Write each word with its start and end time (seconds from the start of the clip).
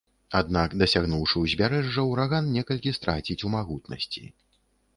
Аднак 0.37 0.71
дасягнуўшы 0.81 1.43
ўзбярэжжа, 1.43 2.07
ураган 2.15 2.49
некалькі 2.57 2.97
страціць 3.01 3.41
у 3.51 3.55
магутнасці. 3.57 4.27